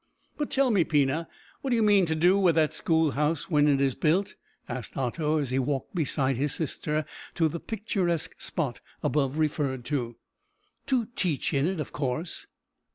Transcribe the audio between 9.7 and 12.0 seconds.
to. "To teach in it, of